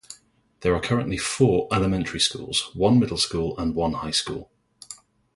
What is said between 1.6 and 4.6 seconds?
elementary schools, one middle school, and one high school.